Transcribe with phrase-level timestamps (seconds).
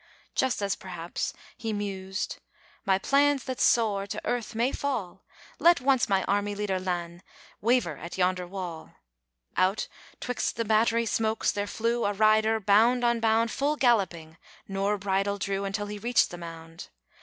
[0.33, 2.39] Just as perhaps he mused
[2.87, 5.21] "My plans That soar, to earth may fall,
[5.59, 7.21] Let once my army leader Lannes
[7.61, 8.95] Waver at yonder wall,"
[9.55, 9.87] Out
[10.19, 14.37] 'twixt the battery smokes there flew A rider, bound on bound Full galloping;
[14.67, 16.87] nor bridle drew Until he reached the mound.